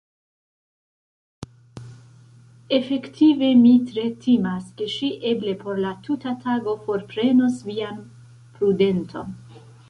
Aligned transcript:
Efektive 2.77 3.49
mi 3.59 3.73
tre 3.91 4.05
timas, 4.23 4.71
ke 4.79 4.87
ŝi 4.95 5.11
eble 5.33 5.53
por 5.61 5.83
la 5.85 5.93
tuta 6.09 6.35
tago 6.47 6.75
forprenos 6.89 7.61
vian 7.69 8.03
prudenton. 8.57 9.39